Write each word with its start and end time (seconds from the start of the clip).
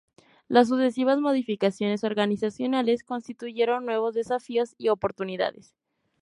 Las 0.47 0.69
sucesivas 0.69 1.19
modificaciones 1.19 2.03
organizacionales 2.03 3.03
constituyeron 3.03 3.85
nuevos 3.85 4.15
desafíos 4.15 4.73
y 4.79 4.89
oportunidades. 4.89 5.75